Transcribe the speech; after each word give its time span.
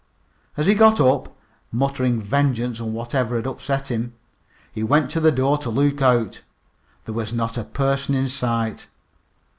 As 0.57 0.65
he 0.65 0.73
got 0.73 0.99
up, 0.99 1.31
muttering 1.71 2.19
vengeance 2.19 2.79
on 2.79 2.91
whatever 2.91 3.35
had 3.35 3.45
upset 3.45 3.89
him, 3.89 4.15
he 4.73 4.81
went 4.81 5.11
to 5.11 5.19
the 5.19 5.31
door 5.31 5.59
to 5.59 5.69
look 5.69 6.01
out. 6.01 6.41
There 7.05 7.13
was 7.13 7.31
not 7.31 7.55
a 7.55 7.63
person 7.63 8.15
in 8.15 8.27
sight. 8.27 8.87